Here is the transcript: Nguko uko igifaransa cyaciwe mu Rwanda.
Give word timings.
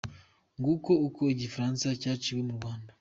Nguko 0.59 0.91
uko 1.07 1.21
igifaransa 1.33 1.87
cyaciwe 2.01 2.41
mu 2.47 2.53
Rwanda. 2.57 2.91